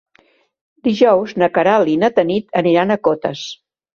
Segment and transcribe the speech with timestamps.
[0.87, 3.45] Dijous na Queralt i na Tanit aniran a Cotes.